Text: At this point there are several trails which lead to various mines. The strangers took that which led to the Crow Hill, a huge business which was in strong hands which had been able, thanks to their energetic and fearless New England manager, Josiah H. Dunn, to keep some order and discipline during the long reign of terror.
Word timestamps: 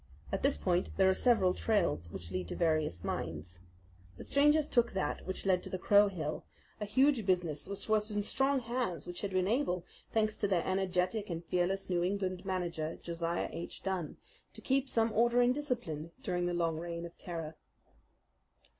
At 0.31 0.41
this 0.41 0.57
point 0.57 0.89
there 0.97 1.07
are 1.07 1.13
several 1.13 1.53
trails 1.53 2.09
which 2.11 2.31
lead 2.31 2.47
to 2.47 2.55
various 2.55 3.03
mines. 3.03 3.61
The 4.17 4.23
strangers 4.23 4.67
took 4.67 4.93
that 4.93 5.27
which 5.27 5.45
led 5.45 5.61
to 5.61 5.69
the 5.69 5.77
Crow 5.77 6.07
Hill, 6.07 6.43
a 6.79 6.85
huge 6.85 7.23
business 7.23 7.67
which 7.67 7.87
was 7.87 8.09
in 8.09 8.23
strong 8.23 8.61
hands 8.61 9.05
which 9.05 9.21
had 9.21 9.29
been 9.29 9.47
able, 9.47 9.85
thanks 10.11 10.35
to 10.37 10.47
their 10.47 10.65
energetic 10.65 11.29
and 11.29 11.45
fearless 11.45 11.87
New 11.87 12.03
England 12.03 12.45
manager, 12.45 12.97
Josiah 13.03 13.49
H. 13.51 13.83
Dunn, 13.83 14.17
to 14.55 14.59
keep 14.61 14.89
some 14.89 15.11
order 15.13 15.39
and 15.39 15.53
discipline 15.53 16.09
during 16.23 16.47
the 16.47 16.55
long 16.55 16.79
reign 16.79 17.05
of 17.05 17.15
terror. 17.19 17.55